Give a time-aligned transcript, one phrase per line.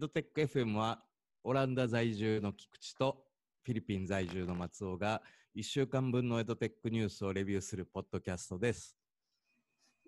[0.00, 1.02] エドテック FM は
[1.44, 3.22] オランダ在住の菊池と
[3.62, 5.20] フィリピン在住の松尾が
[5.54, 8.96] 1週間分のエドテックニュースをレビューするポッドキャストです。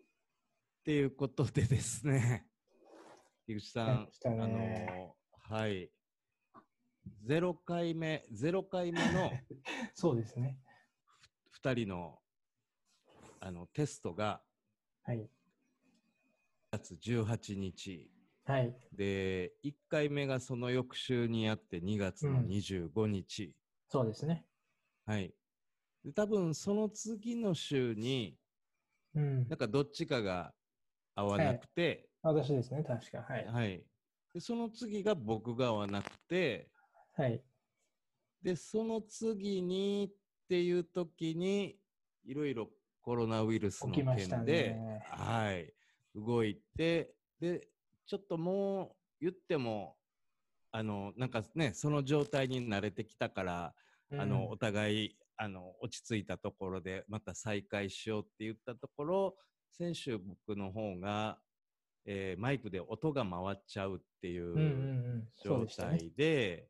[0.00, 0.02] っ
[0.84, 2.48] ていうことでですね、
[3.44, 5.90] 菊池さん、あねのはい、
[7.26, 9.30] 0回目、0回目の
[9.92, 10.58] そうですね。
[11.62, 12.18] 2人の
[13.40, 14.42] あのテストが
[15.02, 15.18] はい。
[15.18, 15.28] 4
[16.78, 18.10] 月18日
[18.44, 18.74] はい。
[18.92, 23.52] で、1回目がその翌週にあって2月のうん25日。
[23.88, 24.44] そうですね。
[25.06, 25.32] はい。
[26.04, 28.36] で、多分その次の週に、
[29.14, 29.58] うんなん。
[29.58, 30.52] かどっちかが
[31.14, 33.22] 合わなくて、私ですね、確か。
[33.22, 33.46] はい。
[33.46, 33.84] はい。
[34.34, 36.70] で、その次が僕が合わなくて、
[37.16, 37.42] はい。
[38.42, 41.78] で、その次にっていう時に、
[42.24, 42.70] いろいろ
[43.02, 45.72] コロナウイルスの件で、ねはい、
[46.14, 47.68] 動いて、で、
[48.06, 49.96] ちょっともう言っても、
[50.70, 53.74] あの、なんかね、その状態に慣れてきたから、
[54.18, 59.36] あの、お互い、あの、落ち着いたところで、また再開しようって言ったところ、
[59.70, 61.38] 先週僕の方が、
[62.04, 65.66] えーマイクで音が回っちゃうっていう状。
[65.66, 66.68] 態で、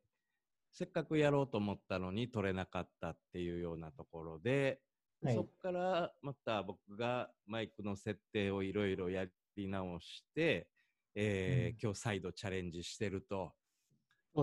[0.73, 4.81] せっかくやろうと思ったのに取れなかったっていうようなところで、
[5.23, 9.25] はいそこからまた僕がマイクの設定をいろいろや
[9.57, 10.67] り直して、
[11.15, 13.55] えーうん今日再度チャレンジしてると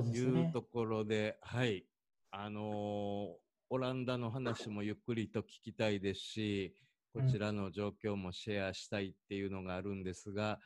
[0.04, 0.62] いうと。
[0.62, 1.86] ころで、はい、
[2.32, 6.76] あのーオランダの話もゆっくりと聞きたいですし、
[7.14, 10.60] こちらの状況もシェアしたいっていうのがあるんですが、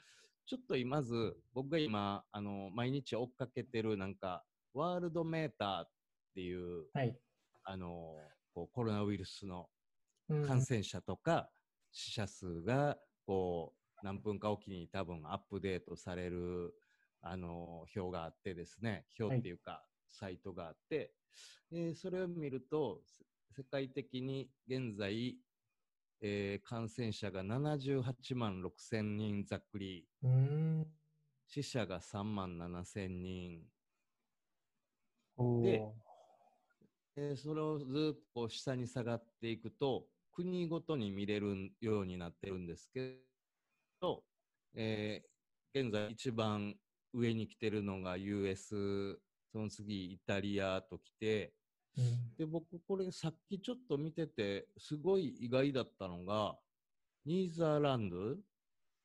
[0.45, 5.89] ちょっとまず僕が今、あの毎日追っかけてるなんか、ワールドメーターっ
[6.33, 7.17] ていう、はい。
[7.65, 9.67] あのーこうコロナウイルスの
[10.29, 11.49] うん感染者とか
[11.91, 16.75] 死者数がこう何分かおきに多分アップデートされる
[17.21, 21.11] あの表があってですね表っていうかサイトがあって、
[21.71, 23.23] えーそれを見るとせ
[23.55, 25.37] 世界的に現在、
[26.21, 30.05] えー感染者が78万6千人ざっくり。
[31.47, 33.61] 死者が3万7千人
[35.61, 35.83] で
[37.15, 43.19] でそれをずっと下に下がっていくと国ごとに見れるようになってるんですけ
[44.03, 44.23] ど、
[44.75, 45.27] えー
[45.75, 46.75] 現在一番
[47.13, 49.19] 上に来てるのが US
[49.51, 51.53] その次イタリアと来て
[51.97, 56.55] うんで僕これさっきちょっと見ててすごい意外だったのが
[57.25, 58.35] ニーザーランド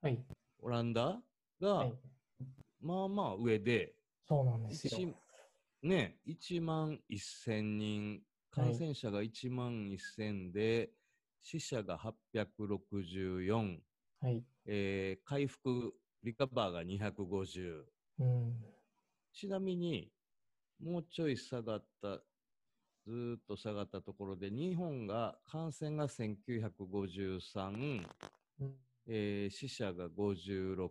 [0.00, 0.19] はい。
[0.60, 1.20] オランダ
[1.60, 1.92] が、はい。
[2.80, 3.94] まあまあ上で
[4.28, 4.98] そうなんですよ。
[4.98, 8.20] 一ね、1万1000人、
[8.50, 10.91] 感染者が1万1000で、
[11.41, 13.80] 死者が864、
[14.21, 14.45] はい。
[14.67, 17.84] えー回復、リカバーが250。
[18.19, 18.56] うん。
[19.33, 20.11] ちなみに、
[20.81, 22.19] もうちょい下がった、
[23.07, 28.03] ずーっと下がったところで、日本が感染が1953、
[28.61, 28.75] うん
[29.07, 30.91] えー死者が56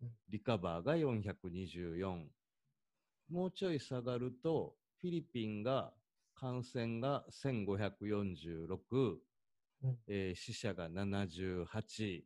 [0.00, 2.28] うん、リカバーが424。
[3.30, 5.94] もうちょい下がると、フィリピンが
[6.34, 9.18] 感染が1546、
[9.84, 12.22] うんえー死者が78、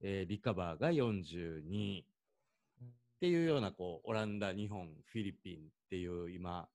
[0.00, 6.68] えーリカバーが42っていうようなこうオランダ、日本、フィリピンっていう今、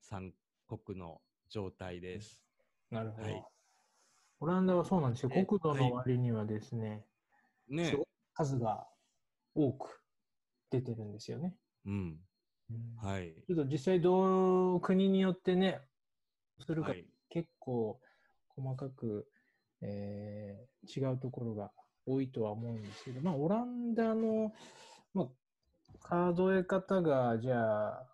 [0.00, 0.32] 三
[0.66, 2.42] 国の状態です。
[2.90, 3.44] なるほどはい。
[4.40, 5.30] オランダはそうなんですよ。
[5.32, 7.04] え国土の割にはですね、
[7.68, 8.86] ねすごい数が
[9.54, 10.02] 多く
[10.70, 11.54] 出てるんですよね。
[11.86, 12.18] うん。
[12.70, 13.32] うんはい。
[13.46, 15.80] ちょっと実際どう、国によってね、
[16.58, 17.06] するかはい。
[17.28, 18.00] 結構
[18.56, 19.30] 細かく、
[19.82, 21.72] えー違うところが
[22.06, 24.52] 多いとは思うんですけど、まあ、オランダの、
[25.12, 25.28] まあ、
[26.02, 28.08] 数え方が、じゃあ、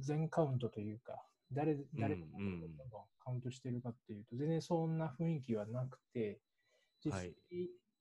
[0.00, 2.22] 全カウントというか、誰、誰が
[3.24, 6.42] カウントしてるかっていうと、全然そんな雰囲気はなくて、
[7.04, 7.36] 実際、はい。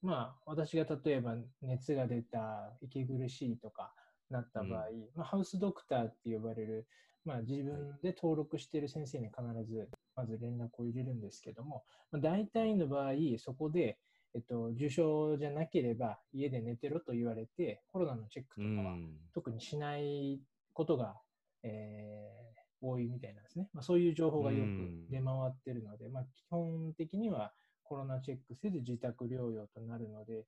[0.01, 3.94] まあ、私が例えば熱が出た、息苦しいとか
[4.29, 6.88] なった場合、まあ、ハウスドクターって呼ばれる、
[7.25, 14.00] まあ、自分で登録している先生に必ずまず連絡を入れるんですけども、まあ、大体の場合、そこで、
[14.33, 19.18] えっと、重症じゃなければ家で寝てろと言われて、コロナのチェックうとかはん。
[19.33, 20.42] 特にしない
[20.74, 21.16] ことが、
[21.63, 22.39] えー
[22.81, 23.69] 多いみたいなんですね。
[23.74, 30.45] まあ、そういう情報がよく出回ってるので、まあ、基本的にはコロナチェックせず自宅療養となるので、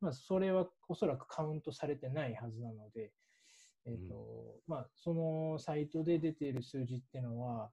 [0.00, 3.12] まあ、それはおそらくカウントされてないはずなので、
[3.88, 7.70] えーとまあ、そのサイトで出ている数字っていうのは、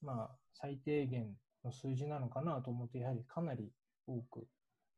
[0.00, 3.70] まあ、最低限の数字なのかなと思って、やはりかなり
[4.06, 4.46] 多く、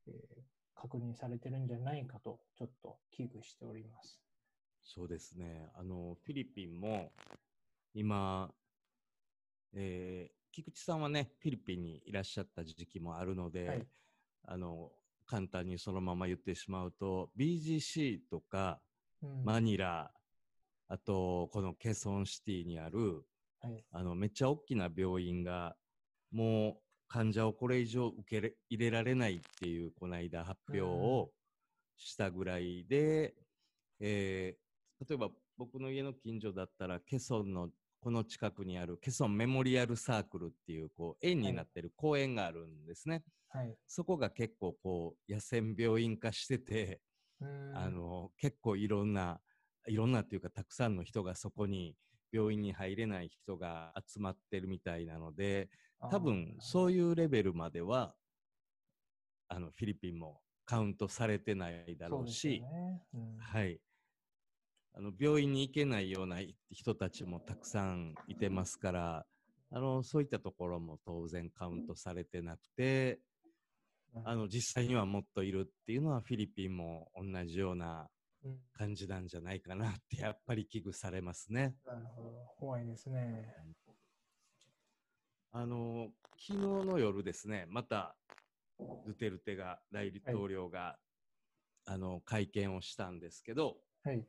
[0.09, 0.15] えー
[0.77, 4.21] 確認されてるんじゃないかと、ちょっと危惧しております。
[4.83, 5.71] そうですね。
[5.75, 7.11] あの、フィリピンも、
[7.95, 8.51] 今、
[9.75, 13.87] えー、菊池さんはね、フィリピンにいらっしゃった時期もあるので、はい、
[14.47, 14.93] あの、
[15.27, 18.81] 簡単にそのまま言ってしまうと、BGC とか、
[19.23, 20.11] うん、マニラ、
[20.89, 23.25] あと、このケソンシティにある、
[23.61, 25.77] はい、あの、めっちゃ大きな病院が、
[26.31, 26.77] もう
[27.09, 31.31] 患者をこれ以上受け入れられないっていう、この間発表を
[31.97, 33.35] したぐらいで、
[34.01, 34.67] うん、えー
[35.09, 35.29] 例えば
[35.59, 37.69] 僕の家の近所だったら、ケソンの
[38.01, 43.23] この近くにあるケソンメモリアルサークルっていう、こう、円になってる公園があるんですね。
[43.49, 47.01] はい、そこが結構こう、野戦病院化してて、
[47.75, 49.41] あの、結構いろんな、
[49.87, 51.97] いろんなっていうか、たくさんの人がそこに
[52.33, 55.69] 病院に入れない人が集まってるみたいなので、
[56.11, 58.15] 多分そういうレベルまでは、
[59.49, 63.03] あの、フィリピンもカウントされてないだろうし、うね。
[63.15, 63.81] うん、はい。
[64.99, 66.39] あの病院に行けないような
[66.71, 69.27] 人たちもたくさんいてますから、
[69.71, 73.21] あのそういったところも当然カウントされてなくて、
[74.25, 78.09] あの実際にはもっといるっていうのはフィリピンも同じような
[78.73, 81.75] 感じなんじゃないかなってやっぱり危惧されますね。
[81.85, 83.53] なるほど、怖いですね。
[85.53, 86.09] あの
[86.39, 88.15] 昨日の夜ですね、また
[88.79, 90.99] ドゥテルテが大統領が、は
[91.89, 94.27] い、あの会見をしたんですけど、はい、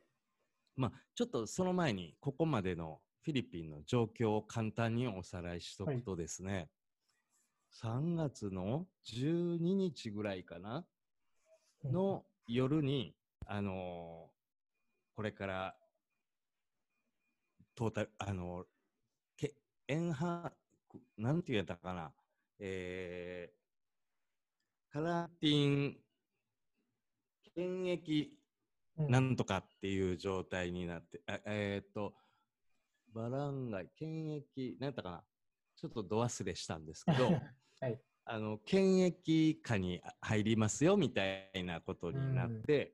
[0.78, 6.70] まあ、ちょっとその前に、ここまでのフィリピンの状況を簡単におさらいしとくとですね、はい、
[7.84, 10.84] 3月の12日ぐらいかな、
[11.84, 13.14] の夜に、
[13.46, 13.76] あのー、
[15.16, 15.76] これから、
[17.76, 18.66] トータル、あのー、
[19.38, 19.54] け、
[19.88, 20.52] エンハ、
[21.18, 22.12] なんて言えたかな、
[22.60, 25.98] えー、カラティン、
[27.54, 28.30] 検疫
[29.08, 32.16] なんとかっていう状態になって、えー、っと、
[33.14, 35.24] バランガイ、検疫、なんたかな、
[35.76, 37.30] ちょっとど忘れしたんですけど、
[37.80, 42.94] はい、あの、検疫下に入りますよみたいなことになって、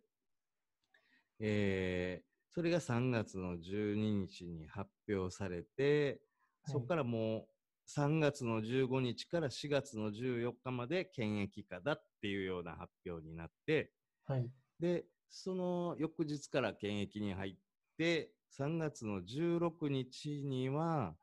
[1.39, 6.21] うん、えー、それが3月の12日に発表されて、
[6.65, 7.47] そこからもう
[7.89, 13.91] 3月の15日から4月の14日まで検疫下だっていうような発表になって、
[14.25, 14.49] はい、
[14.79, 17.55] で、その翌日から検疫に入っ
[17.97, 21.15] て、3月の16日には、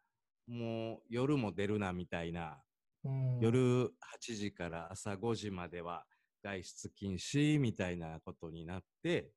[0.48, 2.60] もう夜も出るなみたいな、
[3.40, 6.04] 夜8時から朝5時までは
[6.42, 9.30] 外出禁止みたいなことになって、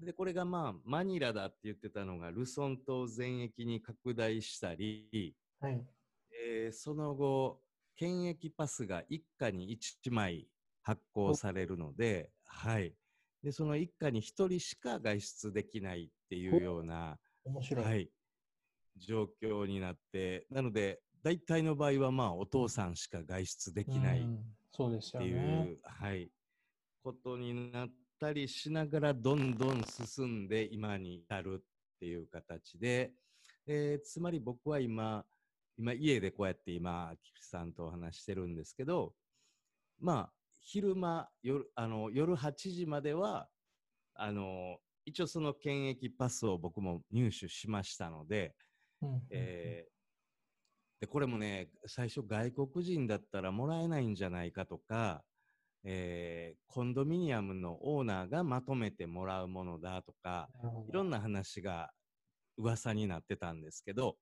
[0.00, 5.84] で、これがまあ、マニラだって言ってたのが、ルソン島全域に拡大したり、はい、
[6.32, 7.60] えー、その後、
[7.96, 10.46] 検疫パスが一家に1枚
[10.82, 12.94] 発行されるので、はい。
[13.42, 17.84] で、その一家に一人しか外出できないっていうような、面白い。
[17.84, 18.10] はい、
[18.98, 24.22] 状況になって、なので、大体の場合はまあお父さんしか外出できないっ
[25.12, 26.30] ていう、はい、
[27.04, 27.88] ことになっ
[28.18, 31.64] たりしながらどんどん進んで今に至るっ
[32.00, 33.12] ていう形で、
[33.66, 35.22] えー、つまり僕は今、
[35.76, 39.12] 今家でこうやって今、菊池さんとお話してるんですけど、
[40.00, 43.48] まあ、昼間夜あの夜8時までは
[44.14, 48.54] あの一応その検疫パスを僕も入手しましたので、
[49.30, 49.84] え
[51.00, 55.22] でこれもね最初外国人だったらもらえないんじゃないかとか、
[55.84, 60.48] えー、コンドミニアムのオーナーがまとめてもらうものだとか
[60.88, 61.90] いろんな話が
[62.56, 64.16] 噂になってたんですけど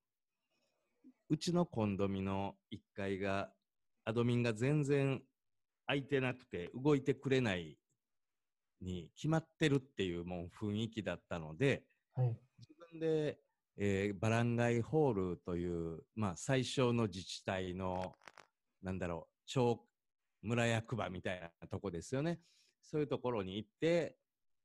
[1.28, 3.49] うちのコンドミの1階が
[4.04, 5.21] アドミンが全然
[5.87, 7.76] 空いてなくて動いてくれない
[8.80, 11.83] に決まってるっていうもう雰囲気だったので、
[12.14, 13.38] はい、自分で、
[13.78, 18.14] えー、バランガイホールという、まあ、最小の自治体の
[18.83, 19.80] なんだろう町
[20.42, 22.40] 村役場みたいなとこですよね。
[22.83, 24.16] そういうところに行って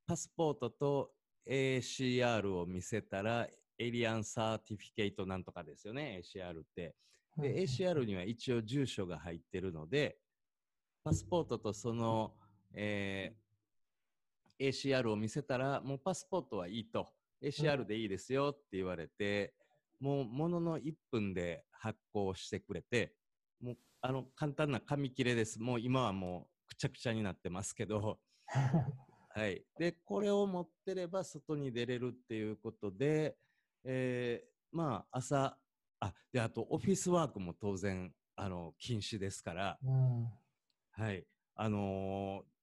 [0.08, 1.12] パスポートと
[1.50, 3.48] ACR を見せたら
[3.80, 6.96] エイリアンサーティフィケイトなんとかですよね ACR って。
[7.38, 10.18] で、ACR には一応住所が入ってるので、
[11.04, 12.34] パスポートとその、
[12.74, 17.08] えー、ACR を見せたら、もうパスポートはいいと、
[17.44, 19.54] ACR でいいですよって言われて、
[20.00, 23.14] もうものの1分で発行してくれて、
[23.62, 25.60] もうあの簡単な紙切れです。
[25.60, 28.20] もう今はもうくちゃくちゃになってますけど、
[29.34, 29.64] はい。
[29.78, 33.38] で、これを持ってれば外に出れるっていうことで、
[33.84, 35.58] えー、まあ朝、
[36.00, 40.30] あ、で、あとオフィスワークも当然、あの、禁止ですから、うん、
[40.92, 41.26] はい。
[41.56, 42.61] あのー、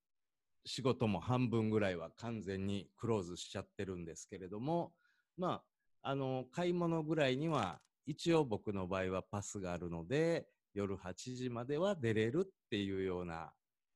[0.69, 4.93] 仕事も半分ぐらいは完全にクローズしちゃってるんですけれども、
[5.39, 5.63] ま
[6.03, 13.51] あ、あの、買い物ぐらいには、一応僕の場合はパスがあるので、夜8時までは出れるっていうような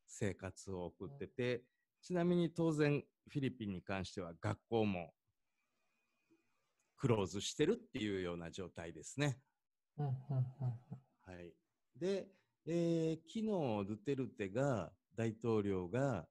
[0.06, 1.62] 生活を送ってて、
[2.00, 5.12] ちなみに当然フィリピンに関しては学校も
[6.96, 9.38] クローズしてるっていうような状態ですね。
[9.98, 10.44] うんうんうん
[11.26, 11.52] はい。
[11.98, 12.28] で、
[12.66, 16.26] えー昨日ドゥテルテが大統領が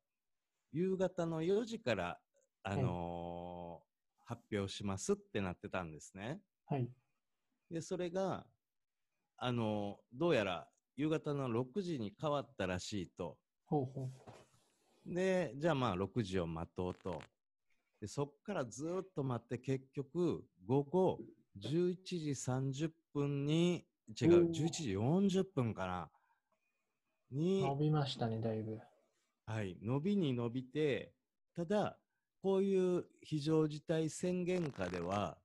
[0.72, 2.20] 夕方の4時から、
[2.64, 3.92] あのー
[4.24, 6.40] 発表しますってなってたんですね。
[6.66, 6.90] はい。
[7.70, 8.46] で、それが、
[9.38, 13.38] あのーどうやら夕方の6時に変わったらしいと。
[13.66, 14.10] ほうほ
[15.06, 15.16] う。
[15.16, 17.22] で、じゃあまあ6時を待とうと。
[18.00, 21.20] で、そっからずーっと待って結局午後
[21.58, 23.86] 11時30分に、
[24.22, 26.10] 違う、おー11時40分かな。
[27.32, 28.80] に、伸びましたね、だいぶ。
[29.52, 31.14] はい、伸びに伸びて、
[31.54, 32.00] ただ、
[32.42, 35.40] こういう非常事態宣言下では、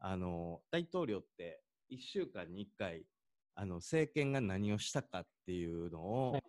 [0.00, 3.06] あの、大統領って1週間に1回、
[3.54, 6.42] あの、政権が何をしたかっていうのを、はい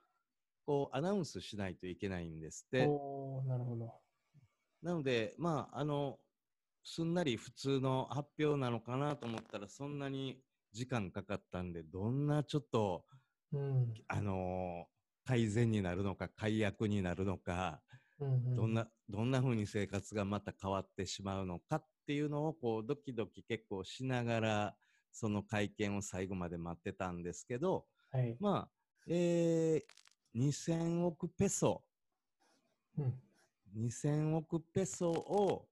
[0.66, 2.88] こう、アナウンスしないといけないんですって。
[2.88, 3.94] おーなるほど。
[4.82, 6.20] なので、まあ、あの、
[6.84, 10.42] すんなり普通の発表なのかなと思ったら、そんなに
[10.72, 13.06] 時間かかったんで、どんなちょっと、
[13.52, 13.94] うん。
[14.08, 14.88] あの
[15.26, 17.82] 改善になるのか、解約になるのか、
[18.20, 24.76] うんうん、どんな、どんな風に生活がまた変わってしまうのかっていうのを、こう、ドキドキ結構しながら、
[25.12, 28.36] その会見を最後まで待ってたんですけど、はい。
[28.40, 28.70] まあ、
[29.08, 31.84] えー、2000億ペソ、
[32.98, 33.14] うん。
[33.78, 35.68] 2000億ペソを、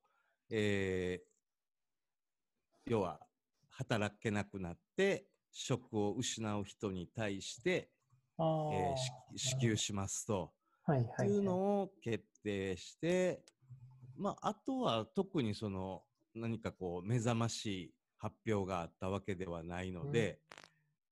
[0.49, 3.19] えー、要は、
[3.69, 7.89] 働けなくなって、職を失う人に対して、
[8.73, 10.51] えーし支給しますと。
[10.83, 11.27] はいはい、はい。
[11.27, 13.43] っていうのを決定して、
[14.17, 16.03] まあ、あとは特にその
[16.35, 20.39] 何かこう目覚ましい発表があったわけではないので、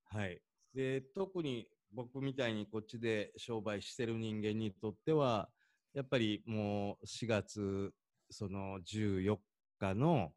[0.06, 0.42] はい。
[0.74, 5.50] で、特に僕みたいにこっちで商売してる人間にとっては、
[5.94, 7.94] やっぱりもう4月
[8.30, 9.38] その14
[9.80, 10.32] 日の、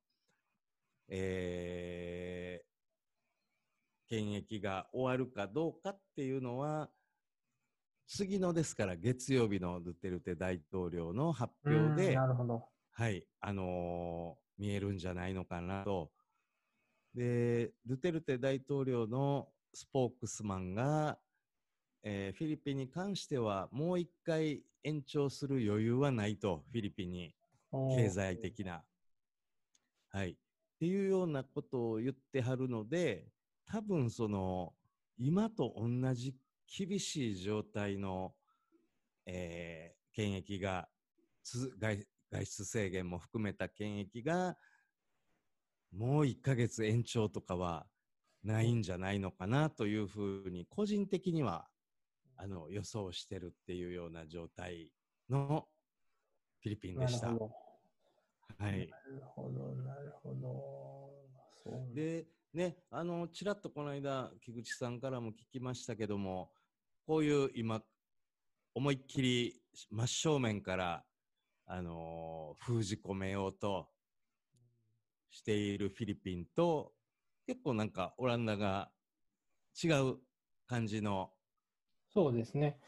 [1.08, 2.71] えー
[4.12, 6.90] 検疫が終わるかどうかっていうのは、
[8.06, 12.62] 次のですから月曜日のドゥテルテ大統領の発表うんで、なるほど。
[12.90, 16.12] はい、あのー見えるんじゃないのかなと。
[17.14, 21.18] で、ドゥテルテ大統領のスポークスマンが、
[22.02, 27.34] えーフィリピンに関してはもう一回延長する余裕はないと、フィリピンに。
[27.96, 28.84] 経済的な。
[30.10, 30.32] はい。
[30.32, 30.34] っ
[30.78, 33.32] ていうようなことを言ってはるので、
[33.72, 34.74] 多分その、
[35.16, 36.36] 今と同じ
[36.66, 38.34] 厳しい状態の、
[39.24, 40.90] えー検疫が
[41.42, 44.58] 外、出制限も含めた検疫が、
[45.90, 47.86] もう1ヶ月延長とかは
[48.44, 51.66] ないんじゃないのかなというふうに、個人的には、
[52.36, 54.90] あの、予想してるっていうような状態
[55.30, 55.66] の
[56.60, 57.28] フィリピンでした。
[57.28, 57.34] は
[58.68, 58.86] い。
[58.86, 60.34] なるほど、なるほ
[61.64, 61.94] ど。
[61.94, 66.52] で、ね、あの、ちらっとこの間、木口さんからも聞きましたけども、
[67.06, 67.82] こういう今、
[68.74, 71.04] 思いっきり真正面から、
[71.64, 73.88] あのー封じ込めようと
[75.30, 76.92] しているフィリピンと、
[77.46, 78.90] 結構なんかオランダが
[79.82, 80.18] 違う
[80.66, 81.30] 感じの、
[82.12, 82.78] そうですね。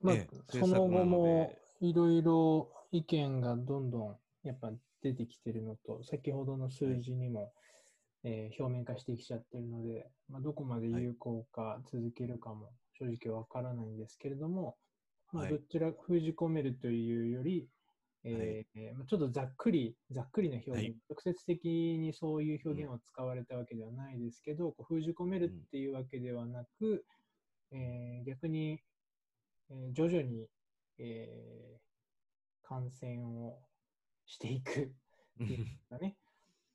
[0.00, 4.72] まあ、ええそのの後もでいろいろ意見がどんどんやっぱ
[5.02, 7.52] 出てきてるのと、先ほどの数字にも、
[8.22, 14.76] えー表面化してきちゃってるので、まあ、どこまで有効か続けるかも正直わからないんですけれども、
[15.32, 15.52] まあ、はい。
[15.52, 17.68] どちら封じ込めるというより、
[18.24, 20.96] えーまあちょっとざっくり、ざっくりな表現、はい。
[21.08, 21.64] 直接的
[21.98, 27.06] にそういう表現を使われたわけではないですけど、こう封じ込めるっていうわけではなく、
[27.72, 28.82] えー逆に、
[29.70, 30.46] えー徐々に、
[30.98, 31.80] えー
[32.62, 33.58] 感染を
[34.26, 34.74] していくっ
[35.38, 36.16] ていうかね。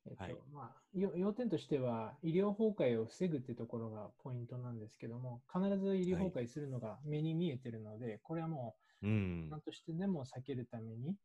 [0.07, 0.35] えっとはい。
[0.53, 9.49] まあ、よ要点としては、医療崩壊を防ぐってところがポイントなんですけども、必ず医療崩壊するのが目に見えてるので、これはもうう、ん。
[9.51, 11.15] 何、としてでも避けるために、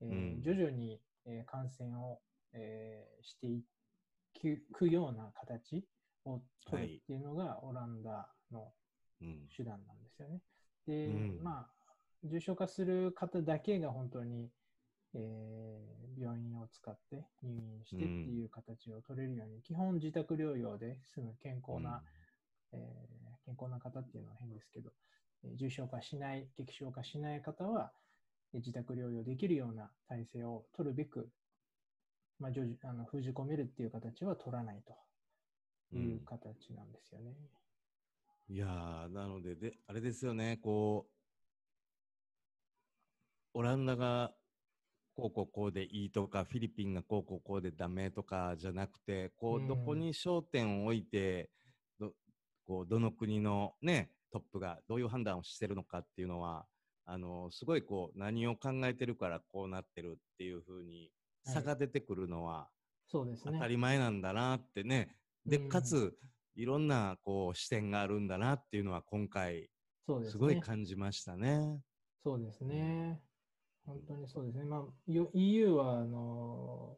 [0.00, 0.42] えーうん。
[0.42, 2.20] 徐々に、えー感染を、
[2.52, 3.62] えーしてい
[4.72, 5.84] くような形
[6.24, 8.72] を取るっていうのが、オランダの
[9.20, 9.48] うん。
[9.56, 10.40] 手段なんですよね。
[10.86, 11.38] で、うん。
[11.42, 14.50] まあ、重症化する方だけが本当に、
[15.14, 22.02] えー病院を使って入院してっていう形を取れるように、基本自宅療養で済む健康な、
[22.72, 24.90] えー健康な方っていうのは変ですけど、
[25.44, 27.92] えー重症化しない、激症化しない方は、
[28.54, 31.28] 自宅療養できるような体制を取るべく、
[32.38, 32.52] まあ、
[32.88, 37.34] あの封じ込めるっていう形は取らないという形なんですよね。
[38.48, 41.06] いやー、なのでで、あれですよね、こ
[43.54, 44.32] う、オランダが
[45.14, 51.50] こうこうこうでいいとか、フィリピンがこうこうこうでダメとかじゃなくて、こう、うんどこに焦点を置いて、
[51.98, 52.12] ど
[52.64, 56.66] こうどの国のね、トップがどういう判断をしてるのかっていうのは、
[57.04, 61.10] あのすごいこう何を考えてるからこうなってるっていうふうに
[61.44, 62.68] はい差が出てくるのは
[63.08, 63.52] そうですね。
[63.54, 65.16] 当たり前なんだなってね。
[65.44, 66.16] で、うんかつ、
[66.54, 69.68] いろんなこう視点があるんだなっていうのは今回。
[70.24, 71.80] すごい感じましたね。
[72.24, 73.20] そうですね。
[73.86, 74.64] 本当にそうですね。
[74.64, 76.96] まあ、よ EU は、あの、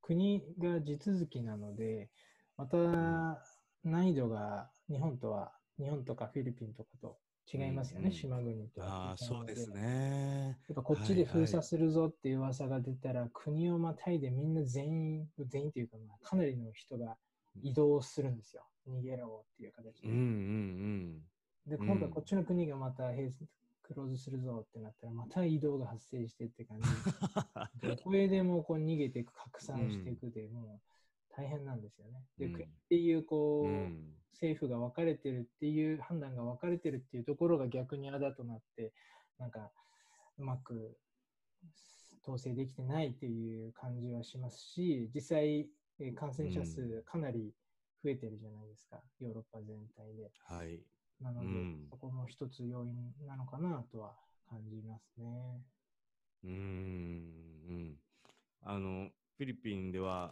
[0.00, 2.10] 国が地続きなので、
[2.56, 2.76] また
[3.84, 7.18] 難易度が日本とは、日本とかフィリピンとかと
[7.52, 9.10] 違いますよね、うんうん島国とは。
[9.10, 9.70] ああ、そうです。
[9.70, 10.58] ね。
[10.68, 17.16] やっぱこっちではいはい封鎖するぞっていう噂が出たら、国をまたいでみんな全員、全員というか、まあ、かなりの人が
[17.60, 18.64] 移動するんですよ。
[18.88, 20.08] 逃げろっていう形で。
[20.08, 21.22] うんうん
[21.66, 23.48] で、うん今度はこっちの国がまた閉鎖
[23.92, 26.88] クローズするぞってなったら、また移動が発生してって感じ
[27.80, 30.80] で、 どこへでもこう逃げていく、拡散していくで、もう
[31.30, 32.24] 大変なんですよね。
[32.38, 34.18] で、うん国っていう、こう、うん。
[34.32, 38.92] 政府が分かれてるっていう、判断が分かれてるっていうところが逆にあだとなって、
[39.38, 39.70] なんか、
[40.38, 40.98] うまく
[42.22, 45.68] 統制できてないっていう感じはしますし、実際、
[45.98, 47.54] えー感染者うん数かなり
[48.02, 50.30] 増えてるじゃないですか、ヨーロッパ全体で。
[50.44, 50.80] はい。
[51.22, 54.14] なので、うんそこも一つ要因なのかなとは
[54.48, 55.62] 感じますね。
[56.44, 56.52] うーん。
[56.52, 57.96] うん。
[58.62, 60.30] あの、フィリピンでは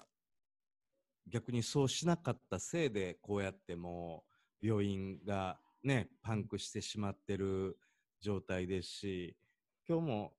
[1.29, 4.25] 逆にそうしなかったせいで、こうやっても
[4.63, 7.79] う病院がね、パンクしてしまってる
[8.21, 9.37] 状態ですし、
[9.89, 10.33] 今日も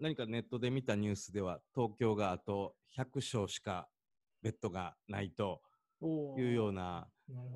[0.00, 3.88] 何かネットで見たニュースでは、東京があと100床しか
[4.42, 5.60] ベッドがないと
[6.00, 7.06] おいうような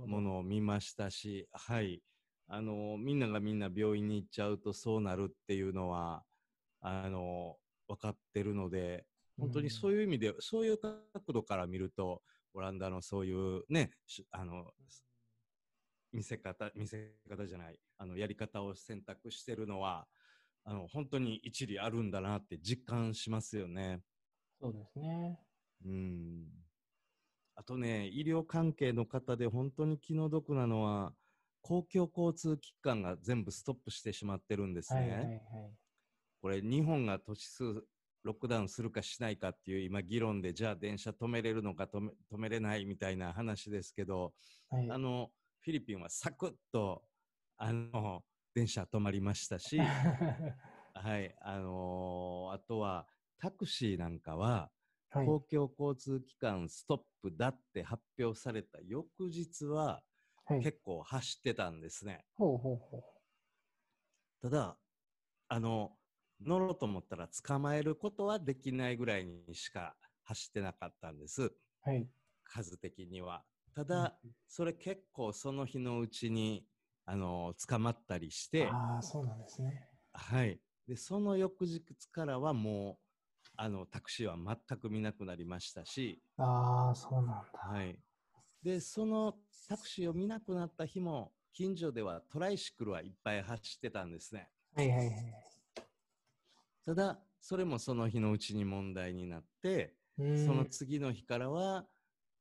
[0.06, 2.02] ものを見ましたし、はい。
[2.48, 6.24] あの、みんながみんな病院に行っちゃうとそうなるっていうのは、
[6.80, 7.56] あの、
[7.88, 9.06] 分かってるので、
[9.38, 11.00] 本当にそういう意味で、そういう角
[11.32, 12.22] 度から見ると、
[12.54, 14.72] オランダのそういうね、しあの、
[16.12, 20.06] 見せ方、見せ方じゃない、あの、やり方を選択してるのは、
[20.64, 24.00] あの、本当に一理あるんだなって実感しますよね。
[24.60, 25.38] そうですね。
[25.84, 26.46] うん。
[27.54, 31.12] あとね、医療関係の方で本当に気の毒なのは、
[31.66, 35.00] 公共交通機関が全部ストップしてしまってるんですね。
[35.00, 35.40] はいはいはい。
[36.40, 37.84] これ、日本が都市数
[38.22, 44.32] ロックダウンするかしないかっていう今議論で、じゃあ電車止めれるのか止め止めれないみたいな話ですけど、
[44.70, 47.02] はい、あの、フィリピンはサクッと、
[47.56, 48.22] あの、
[48.54, 49.78] 電車止まりましたし、
[50.94, 53.06] はい、あのーあとは
[53.38, 60.15] タクシーなんかは、はい公共交通機関ストップだって発表された翌日ははい、
[60.62, 62.24] 結構走ってたんですね。
[62.36, 63.02] ほうほうほ
[64.42, 64.76] ただ、
[65.48, 65.92] あの、
[66.40, 71.44] 乗ろうと思ったら捕まえることはできないぐらいにしか走ってなかったんです。
[71.44, 71.52] う。
[71.80, 72.08] はい。
[72.44, 73.44] 数的には。
[73.74, 76.66] ただ、それ結構その日のうちに、
[77.04, 79.88] あの、捕まったりして、ああ、そうなんですね。
[80.12, 80.60] はい。
[80.86, 87.44] で、その翌日からはもう、あの、タクシーは全く見なくなりましたし、ああ、そうなんだ。
[87.52, 87.98] はい。
[88.62, 89.34] で、その
[89.68, 94.50] タクシーを見なくなった日も、近所ではトライシクルはいっぱい走ってたんですね。
[94.74, 95.34] はいはいはい。
[96.84, 99.94] ただ、それもその日のうちに問題になって、
[100.44, 101.86] その次の日からは、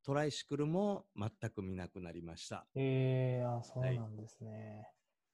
[0.04, 2.68] トライシクルも全く見なくなりました。
[2.76, 4.88] ええあそうなんですね。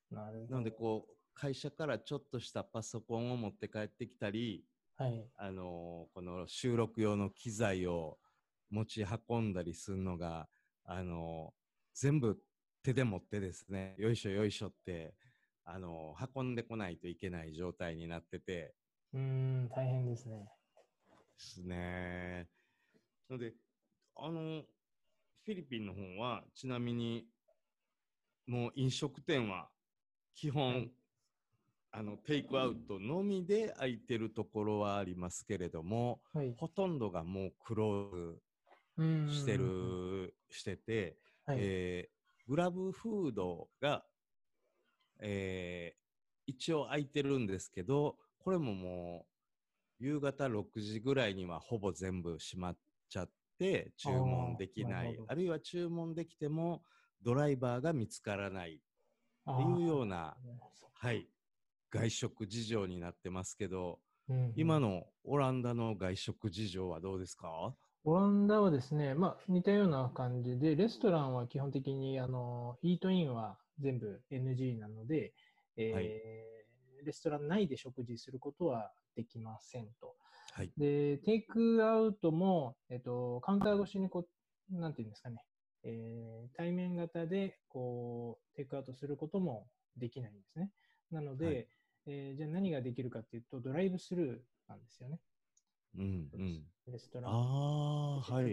[0.10, 0.54] なるほど。
[0.54, 4.66] なので、こう、会社からちょっとしたパソコンを持って帰ってきたり、
[4.98, 5.28] はい。
[5.38, 8.20] あのーこの収録用の機材を
[8.70, 10.48] 持ち運んだりするのが、
[10.92, 11.62] あのー
[11.94, 12.38] 全部
[12.84, 15.14] 手で持ってですね、よいしょよいしょって、
[15.64, 18.74] あのー運んでこないといけない状態になってて
[19.14, 20.36] うーん、大変ですね。
[20.40, 20.46] で
[21.38, 22.48] すね。
[23.30, 23.54] ので、
[24.18, 24.64] あの、
[25.46, 27.26] フィリピンの方は、ちなみに、
[28.48, 29.70] もう飲食店は
[30.36, 30.92] 基本、はい
[31.94, 36.54] あの、テイクアウトのみで空いてるところはありますけれども、はい。
[36.58, 38.42] ほとんどがもうクローズ
[39.30, 39.58] して。
[39.58, 41.58] る、してて、はい。
[41.60, 44.04] えーグラブフードが、
[45.20, 46.02] えー
[46.48, 49.28] 一応空いてるんですけど、これもも
[50.00, 56.84] う、夕方6時ぐらいにはほぼ全部閉まっちゃって、注文できないあるいは注文できても、
[57.22, 58.82] ドライバーが見つからないって
[59.46, 61.30] あいうような、ーはい、
[61.92, 67.76] 外食事情になってますけど、うんうん今のオランダの外食事情はどうですか？
[68.04, 75.34] オランダはですね、まあ、似たような感じで、レストランは基本的にあのイートインは全部 NG なので、
[75.78, 76.08] えーはい
[77.04, 80.16] レストラン内で食事することはできませんと。
[80.54, 80.72] はい。
[80.78, 84.28] で、テイクアウトも、えっと、カウンター越しにこ
[84.72, 85.44] う、なんていうんですかね、
[85.84, 90.70] えー対面型でこうテイクアウトすることもできないんですね。
[91.10, 91.68] なので、はい
[92.06, 95.20] えーじゃあ何ができるかっていうと、ドライブスルーなんですよね。
[95.98, 96.64] うんうん。
[96.88, 97.32] レストラン。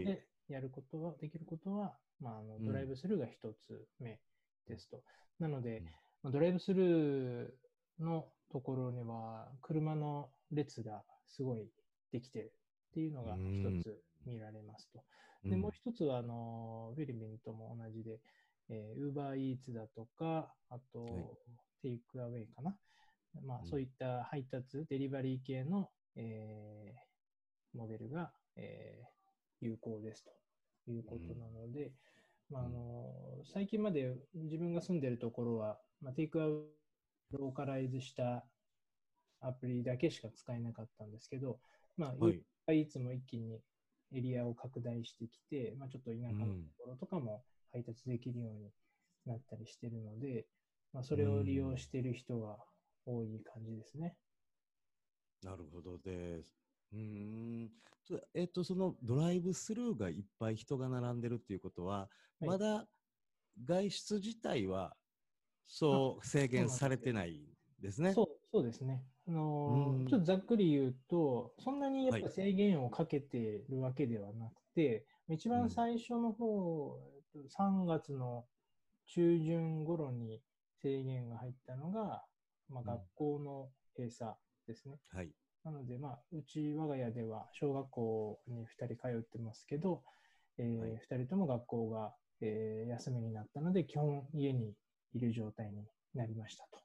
[0.04, 4.18] でやることは、できることは、まあ、あのうんドライブスルーが一つ目
[4.66, 5.02] ですと。
[5.38, 5.90] なのでうん、ま
[6.28, 11.68] あドライブスルーのところには、車の列がすごい
[12.12, 12.52] できてる
[12.90, 15.04] っていうのが一つ見られますと。
[15.44, 18.20] で、もう一つは、あの、フィリピンとも同じで、
[18.70, 21.24] えー、Uber Eats だとか、あと、はい
[21.80, 22.76] テイクアウェイかな。
[23.44, 27.07] まあう、んそういった配達、デリバリー系の、えー
[27.78, 29.18] モデルが、えー
[29.60, 30.30] 有効ですと
[30.90, 31.92] いうことなので、
[32.50, 33.12] まあ、あの、
[33.52, 36.66] 最近まで自分が住んでるところは、まあ、テイクアウ
[37.32, 38.46] トローカライズした
[39.40, 41.58] アプリだけしか使えなかったんですけど、
[41.96, 42.80] まあ、はい。
[42.80, 43.60] いつも一気に
[44.12, 48.70] エリアを拡大してきて、まあ、ちょっと田舎のところとかも配達できるように
[49.26, 50.46] なったりしてるので、
[50.92, 52.58] まあ、それを利用している人が
[53.06, 54.16] 多い感じですね。
[55.42, 56.67] なるほどです。
[56.92, 56.98] うー
[57.66, 57.70] ん。
[58.04, 62.08] そえっ、と、そのドライブスルーがいっぱい人が並んでるっていうことは、
[62.40, 62.86] はいまだ
[63.64, 64.96] 外出自体は
[65.66, 67.40] そう制限されてない
[67.80, 68.14] ですね。
[68.14, 69.04] そうそうですね。
[69.26, 76.98] あのうんーちょっとざっくり言うと、そんなにやっぱはい制限をかけてるわけではなくて、一番うん最初の方、
[77.34, 78.46] えっと3月の
[79.06, 80.42] 中旬頃に
[80.82, 82.24] 制限が入ったのが、
[82.68, 84.32] まあ、うん学校の閉鎖
[84.66, 84.98] ですね。
[85.10, 85.32] はい。
[85.64, 90.02] なので、まあ、うち我が家では小学校に2人通ってますけど、
[90.58, 94.74] えーはい2人とも学校が、えー休みになったので、基本家に
[95.14, 96.80] いる状態になりましたと。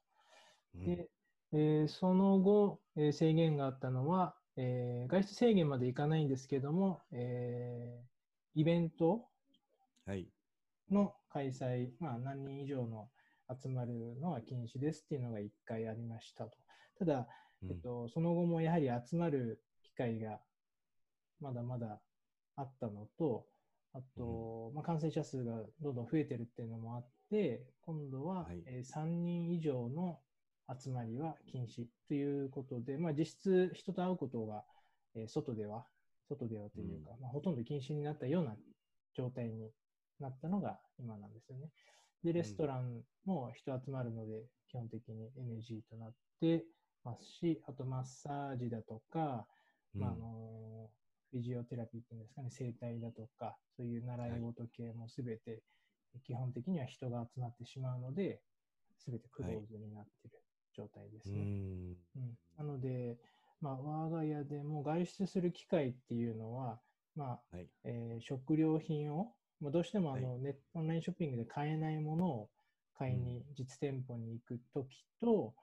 [0.74, 1.10] うんで、
[1.52, 9.28] えーその後、えー制限があったのは、えー外出制限までいかないんですけども、えーイベント
[10.06, 10.28] はい。
[10.90, 13.10] の開催、まあ、何人以上の
[13.62, 16.52] 集まるのは禁止ですっていうのが1回ありましたと。
[16.98, 20.40] ただ、うんえっと、その後もやはり集まる機会が
[21.40, 22.00] まだまだ
[22.56, 23.46] あったのと、
[23.92, 28.62] あと、まあ、感染者数がどんどん増えてるっていうのもあって、今度は、はい。
[28.66, 30.18] えー3人以上の
[30.82, 34.64] 集まりは禁止ということで、まあ、実質人と会うことが、
[35.14, 35.86] えー外では、
[36.28, 38.56] 外ではというか、まあ、ほとんど禁止になったような
[39.16, 39.70] 状態に
[40.20, 41.68] なったのが今なんですよね。
[42.24, 46.64] で、レストランも人集まるので、基本的に NG となって
[47.04, 49.46] ますし、あとマッサージだとか、
[49.98, 50.90] まあ、あうんの
[51.30, 55.62] フィジオテラピーっていうんですかね、整体だとか、そういう習い事系もすべて、
[56.22, 58.42] 基本的には人が集まってしまうので、
[58.98, 61.50] すべてクローズになっている状態ですね。
[61.50, 62.04] うん。
[62.16, 63.18] うんなので、
[63.60, 66.82] まあ、我が家でも外出する機会っていうのは、
[67.14, 67.70] まあはい。
[67.84, 72.50] えー食料品を、まあ、どうしてもあの、はネットオンラインショッピングで買えないものを
[72.94, 75.54] 買いに実店舗に行くときと、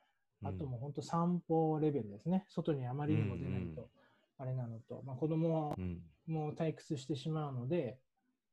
[0.44, 2.46] あともう本当散歩レベルですね。
[2.50, 3.90] 外にあまりにも出ないと、
[4.38, 6.02] あれなのと、まあ、子供うん。
[6.28, 8.00] も退屈してしまうので、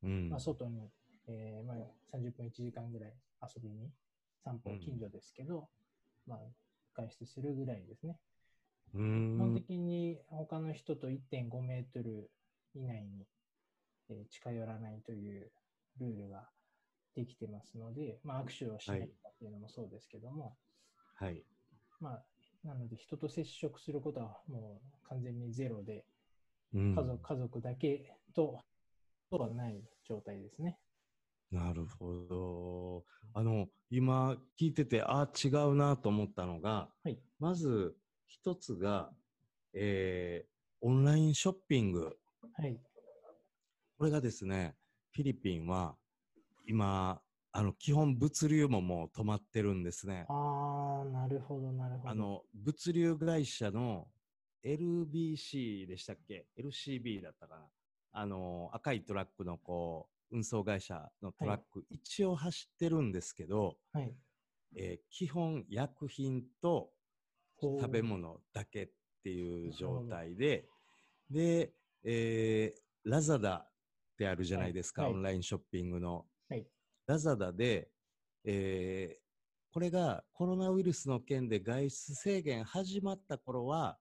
[0.03, 0.31] うん。
[0.31, 0.91] まあ、外に、
[1.27, 1.77] えーまあ、
[2.11, 3.91] 30分1時間ぐらい遊びに、
[4.45, 5.69] 散歩うん近所ですけど、
[6.27, 6.39] まあ、
[6.95, 8.19] 外出するぐらいですね。
[8.95, 9.55] う基本ん。
[9.55, 12.31] 的に他の人と1.5メートル
[12.75, 13.27] 以内に、
[14.11, 15.51] えー近寄らないという
[15.99, 16.49] ルールが
[17.15, 20.57] できてますので、まあ、握手をしないとかっていうのもそうですけども、
[21.15, 21.45] はい。
[22.01, 22.25] まあ、
[22.65, 26.05] なので人と接触することはもう完全にゼロで、
[26.75, 28.61] うん家族家族だけと
[29.31, 30.79] とはない状態ですね。
[31.51, 33.05] なるほど。
[33.33, 37.19] あの、今聞いてて、あ違うなと思ったのが、はい。
[37.39, 39.11] まず一つが、
[39.73, 42.17] えーオンラインショッピング。
[42.53, 42.81] はい。
[43.99, 44.77] これがですね、
[45.13, 45.97] フィリピンは
[46.69, 47.21] 今、
[47.59, 50.27] あの、基本物流ももう止まってるんですね。
[50.29, 52.11] ああ、なるほど、なるほど。
[52.11, 54.07] あの、物流会社の
[54.65, 57.67] LBC でしたっけ ?LCB だったかな？
[58.13, 64.15] あの、赤いトラックのこう、運送会社のトラック、一応走ってるんですけど、はい。
[64.77, 66.93] えー基本薬品と
[67.61, 68.89] 食べ物だけっ
[69.25, 70.65] ていう状態で、
[71.29, 71.73] で、
[72.05, 73.71] えーラザダっ
[74.17, 76.25] てあるじゃないですか、はいはいオンラインショッピングの。
[77.09, 77.89] はいラザダで、
[78.45, 79.29] えー
[79.71, 83.99] これがコロナウイルスの件で外出制限始まった頃は、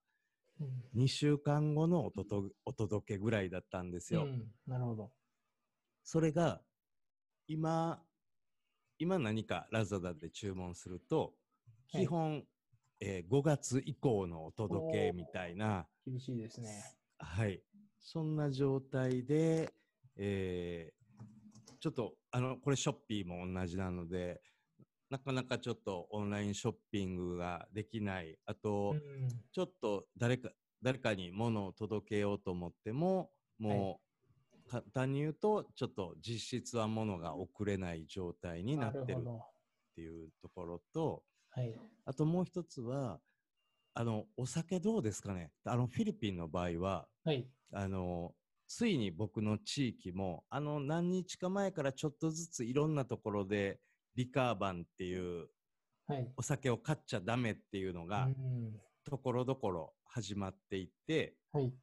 [0.59, 4.23] うん2週間後のおととお届けぐらいだったんですよ。
[4.23, 5.11] うんなるほど。
[6.03, 6.61] それが、
[7.47, 8.01] 今、
[8.97, 11.33] 今何かラザダで注文すると、
[11.91, 12.43] はい基本、
[12.99, 16.97] えー5月以降のお届けみたいな、厳しいですね。
[17.19, 17.61] はい。
[17.99, 19.73] そんな状態で、
[20.15, 20.96] えー
[21.87, 24.41] ちょっと、あの、これショッピーも同じなので、
[25.09, 28.37] なかなかちょっとオンラインショッピングができない。
[28.45, 34.01] あと、うんちょっと誰か、誰かに物を届けようと思っても、も
[34.65, 39.31] う、簡単に言うと、ちょっと実質は物が送れない状態になってるっ。
[39.95, 41.79] ていうところと、はい。
[42.05, 43.21] あともう一つは、
[43.93, 45.53] あの、お酒どうですかね？
[45.63, 47.49] あの、フィリピンの場合は、はい。
[47.71, 48.35] あの、
[48.67, 53.79] ついに僕の地域も、あの、何日か前からちょっとずついろんなところで、
[54.15, 55.47] リカーバンっていう
[56.07, 56.33] はい。
[56.37, 61.73] お酒を買っちゃダメっていうのが、うんところどころ始まっていって、はい。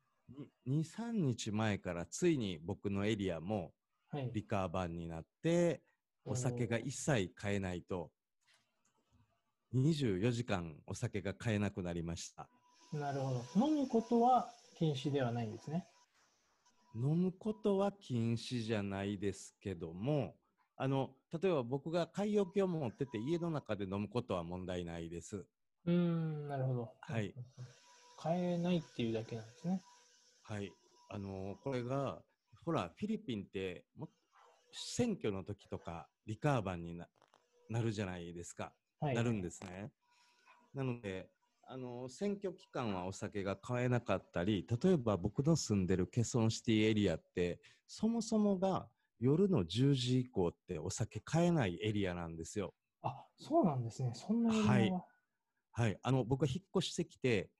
[0.66, 3.72] に2、3日前からついに僕のエリアも
[4.10, 4.30] はい。
[4.32, 5.82] リカーバンになって、
[6.26, 8.10] お酒が一切買えないと、
[9.74, 12.48] 24時間お酒が買えなくなりました。
[12.92, 13.66] なるほど。
[13.66, 15.86] 飲むことは禁止ではないんですね。
[16.94, 20.36] 飲むことは禁止じゃないですけども、
[20.76, 25.48] あの、例えば僕が買い置きを持ってて家の中で飲むことは問題ないです。
[25.86, 26.94] うーん、なるほど。
[27.00, 27.34] はい。
[28.16, 29.80] 買えないっていうだけなんですね。
[30.42, 30.72] はい。
[31.10, 32.22] あの、これが、
[32.64, 34.08] ほら、フィリピンっても、
[34.72, 37.08] 選挙の時とかリカーバンにな
[37.68, 38.74] なるじゃないですか。
[39.00, 39.14] はい。
[39.14, 39.92] なるんですね。
[40.72, 41.30] なので、
[41.68, 52.74] あの、選挙期間はお酒が買えなかったり、例えば僕の住んでるケソンシティエリアって、そもそもが夜の10時以降ってお酒買えないエリアなんですよ。
[53.02, 54.10] あ、そうなんですね。
[54.14, 54.60] そんなに。
[54.68, 54.92] はい
[55.76, 55.98] はい。
[56.02, 57.50] あの、僕が引っ越してきて、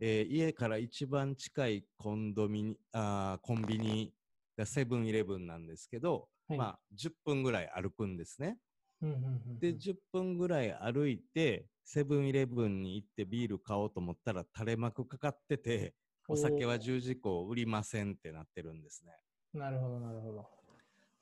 [0.00, 4.12] えー家から一番近いコンドミニ、あーコンビニ
[4.56, 8.58] がセブンイレブンなんですけど、はいまあ、10分ぐらい歩くんですね。
[9.00, 15.94] うんうんうんうんで、10分ぐらい歩いて、セブンイレブンに行ってビール買おうと思ったら垂れ幕かかってて、
[16.28, 19.12] お酒は10時以降売りませんってなってるんですね。
[19.52, 20.48] なるほど、なるほど。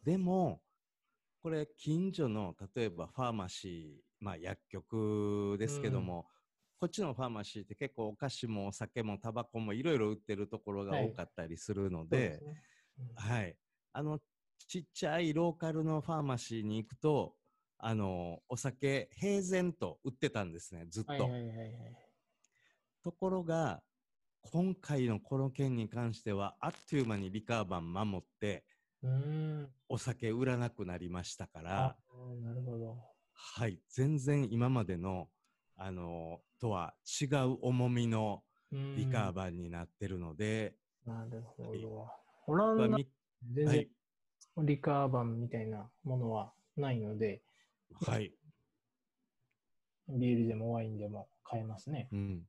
[0.05, 0.63] でも、
[1.43, 6.27] これ近所の例えばファーマシー、まあ薬局ですけども、
[6.79, 12.55] こっちのファーマシーって結構お菓子もお酒もタバコもいろいろ売ってるところがはい多かったりするので、すね
[12.99, 13.57] うんはい。
[13.93, 14.21] あの、
[14.69, 17.37] ちっちゃいローカルのファーマシーに行くと、
[17.85, 21.11] あの、お酒平然と売ってたんですね、ずっと。
[21.11, 21.97] はいはいはいはい。
[23.03, 23.83] ところが、
[24.41, 28.65] 今回のこの件に関しては、あっという間にリカーバン守って、
[29.03, 29.69] うーん。
[29.89, 31.97] お酒売らなくなりましたからあ、
[32.41, 32.99] なるほど。
[33.33, 35.29] はい、全然今までの、
[35.77, 42.09] あの、とは違う重みのうんリカーバンになってるので、なるほはいど。
[42.47, 42.99] オランダ
[43.53, 43.91] 全然はい、
[44.59, 47.43] リカーバンみたいなものはないので、
[48.01, 48.33] はい、
[50.09, 52.09] ビールでもワインでも買えますね。
[52.13, 52.43] うん。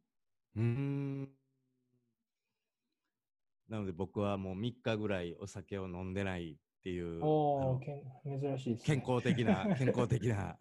[0.55, 1.29] うーん。
[3.69, 7.79] なので僕はもう3日ぐらいお酒を飲んでないっていう、あおのお、
[8.39, 9.05] 珍しいです、健ね。
[9.07, 10.57] 康的な、 健康的な。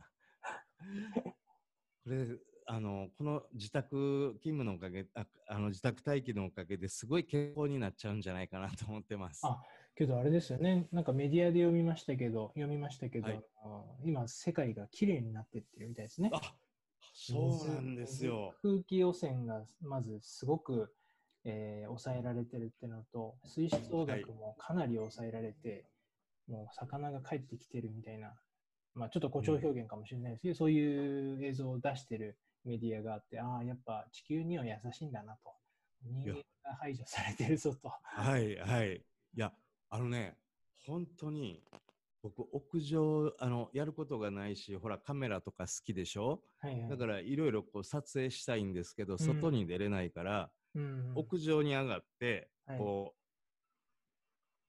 [2.05, 2.27] これ、
[2.67, 9.43] あの、この自宅勤務のおかげ、ああの自宅待機のおかげですごい健康になっちゃうんじゃないかなと思ってます。
[9.45, 9.61] あ
[9.95, 13.43] けどあれですよね、なんかメディアで読みましたけど、読みましたけど、はい
[14.05, 16.31] 今、世界が綺麗になってってるみたいですね。
[16.33, 16.41] あ
[17.15, 18.55] そうなんですよ。
[18.63, 20.93] 空気汚染がまずすごく、
[21.45, 25.85] えー抑えられてるっていうのと、水質汚濁もかなり抑えられて、
[26.49, 28.35] もう魚が帰ってきてるみたいな、
[28.95, 35.53] まあ、ちょっと誇張表現かもしれないですけど、そういう映像を出してるメディアがあって、ああ、やっぱ地球には優しいんだなと。
[36.05, 37.93] 人間が排除されてるぞと。
[38.03, 38.97] はい、はい。
[38.97, 39.53] いや、
[39.95, 40.39] あのね、
[40.87, 41.63] 本当に、
[42.23, 46.43] 僕、屋上、あの、やることがないし、ほら、カメラとか好きでしょ？
[46.61, 46.93] はいはい。
[46.93, 49.19] だから、いろいろこう、撮影したいんですけど、ん。
[49.19, 52.79] 外に出れないから、うん、屋上に上がって、はい。
[52.79, 53.21] こう、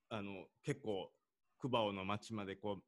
[0.09, 1.13] あの、結構、
[1.57, 2.83] クバオの町まで、こう、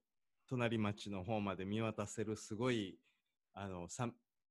[0.47, 2.99] 隣町の方まで見渡せる、すごい、
[3.53, 3.87] あの、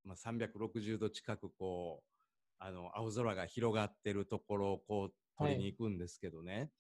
[0.05, 2.11] まあ、360度近く、こう、
[2.59, 6.73] あの、青空が広がってるところを、こう、撮りに行くんですけどね。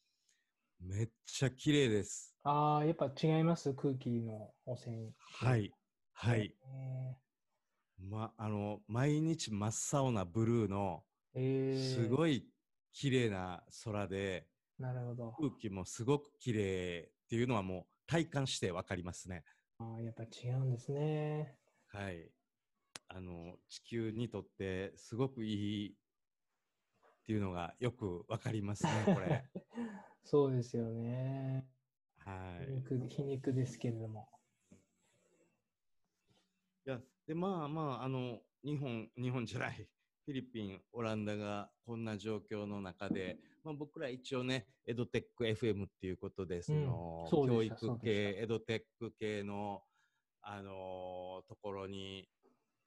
[0.86, 2.34] めっちゃ綺麗です。
[2.42, 3.72] ああ、やっぱ違います？
[3.72, 5.12] 空気の汚染。
[5.18, 5.72] はい。
[6.12, 6.54] はい。
[6.62, 7.16] え
[8.10, 12.46] ま、あの、毎日真っ青なブルーの、ー、えー、すごい
[12.92, 14.46] 綺麗な空で、
[14.78, 15.32] なるほど。
[15.38, 19.42] 空気もすごく綺麗っていうのはもう体感してわかりますね。
[19.78, 21.56] ああ、やっぱ違うんですね。
[21.88, 22.30] はい。
[23.08, 29.44] あの地球にとってすごくいいっていうのがよくわかりますね、これ。
[30.24, 31.66] そうですよね。
[32.18, 32.66] はい。
[32.66, 34.28] 皮肉皮肉ですけれども。
[36.86, 39.74] いや、で、まあまあ、あの、日本、日本じゃない、
[40.24, 49.82] フィリピン、オランダがこんな状況の中で、まあ、僕ら一応ね、エドテック FM っていうことで、その、そう教でしたそう育系、エドテック系の、
[50.40, 52.28] あのーところに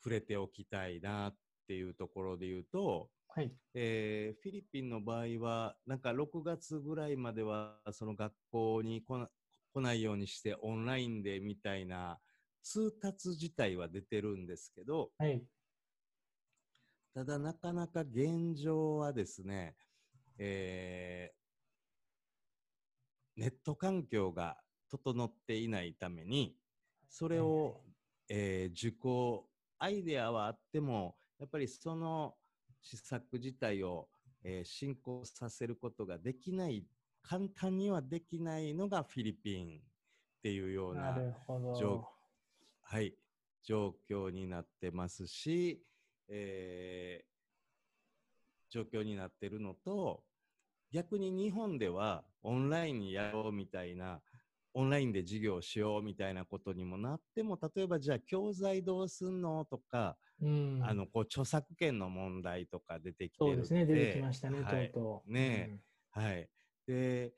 [0.03, 3.51] 触れておきたいなっていうところで言うと、はい。
[3.73, 9.29] えーフィリピンの場合は、なんか6月ぐらいまでは、その学校に来な
[9.73, 12.19] 来ないようにして、オンラインでみたいな
[12.63, 15.45] 通達自体は出てるんですけど、はい。
[17.13, 19.75] ただなかなか現状はですね、
[20.37, 21.37] えー
[23.39, 24.57] ネット環境が
[24.89, 26.57] 整っていないために、
[27.07, 27.83] それを、
[28.29, 32.35] えー受講、アイデアはあっても、やっぱりその
[32.81, 34.09] 施策自体を、
[34.43, 36.85] えー進行させることができない、
[37.21, 39.81] 簡単にはできないのがフィリピンっ
[40.41, 41.13] ていうような。
[41.79, 42.07] 状
[42.81, 43.13] はい、
[43.63, 45.83] 状況になってますし、
[46.29, 47.37] えー
[48.69, 50.23] 状況になってるのと、
[50.91, 54.21] 逆に日本ではオンラインにやろうみたいな、
[54.73, 60.83] オンラインで授業しようみたいなことにもなっても、例えばじゃあ教材どうすんのとか、うん。
[60.83, 63.85] あの、こう著作権の問題とか出てきてそうですね。
[63.85, 65.31] 出てきましたね、はいとうとう。
[65.33, 65.79] ね
[66.11, 66.49] はい。
[66.85, 67.33] で、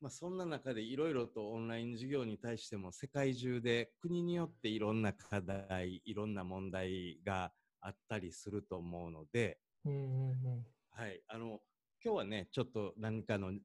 [0.00, 9.92] まあ、そんな中でいろいろとオンライン授業に対しても世界中で国によっていろんな課題、いろんな問題があったりすると思うので、うん。
[9.92, 10.66] うんうんうん。
[10.90, 11.22] はい。
[11.26, 11.60] あの、
[12.04, 13.60] 今日はね、ちょっと何かのニ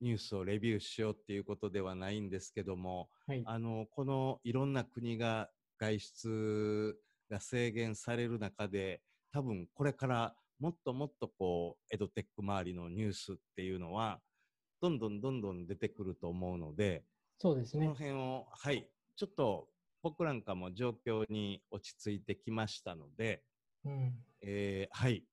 [0.00, 3.42] ュースをレビューしようっていうことではないんですけども、はい。
[3.44, 6.96] あの、このいろんな国が外出
[7.32, 9.00] が制限される中で、
[9.32, 14.20] 多分これからもっともっとこう、エドテック周りのニュースっていうのは、
[14.80, 17.04] どんどんどんどん出てくると思うので、
[17.38, 17.94] そうですねこの。
[17.94, 19.68] 辺を、はい、ちょっと
[20.02, 23.42] 僕なんかも状況に落ち着いてきましたので、
[23.84, 24.14] うん。
[24.42, 25.24] えーはい。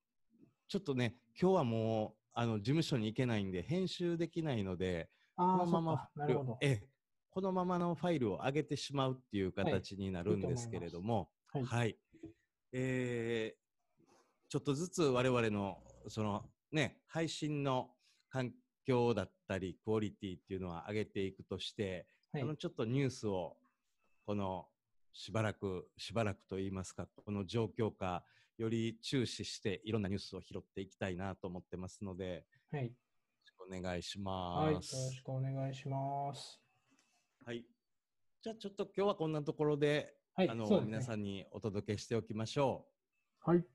[0.68, 6.08] ちょっとね、今日はもう、あの、事務所に行けないんで、編集できないので、このまま
[6.60, 6.80] え、
[7.30, 11.64] このままのファイルを上げてしまうっていう形になるんですけれども、はい。
[11.64, 11.98] はい。
[12.72, 13.60] えー
[14.50, 17.90] ちょっとずつ我々の、そのね、配信の
[18.30, 18.52] 環
[18.84, 23.56] 境だったり、クオリティっていうのは上げていくとして、はいあのちょっとニュースを、
[24.26, 24.66] この
[25.12, 28.24] しばらく、しばらくと言いますか、この状況下、
[28.58, 32.86] より注視していろんなニュースを拾っていきたいなと思ってますので、はい。
[32.86, 32.94] よろ
[33.44, 34.64] しくお願いしはい。
[34.64, 35.10] よろます。
[35.12, 36.60] しくお願いします。
[37.46, 37.64] はい。
[38.42, 40.48] じゃあちょっと今日はこんなところで、はい。
[40.48, 42.86] あの、ね皆さんにお届けしておきましょ
[43.40, 43.58] はい。
[43.58, 43.66] う。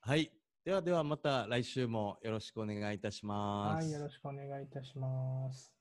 [0.00, 0.32] はい。
[0.64, 3.84] ではではまた来週もよろしくお願いいたします。
[3.84, 3.92] はい。
[3.92, 5.75] よろしくお願いいたします。